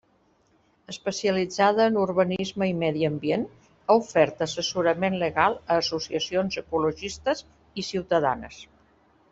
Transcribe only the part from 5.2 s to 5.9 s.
legal a